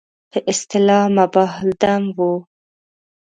[0.31, 2.33] په اصطلاح مباح الدم وو.